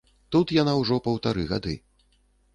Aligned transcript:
Тут 0.35 0.53
яна 0.61 0.73
ўжо 0.79 0.97
паўтары 1.09 1.47
гады. 1.53 1.77